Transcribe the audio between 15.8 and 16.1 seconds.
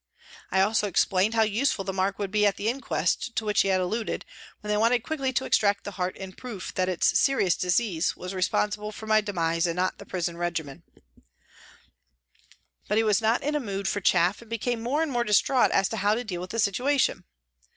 to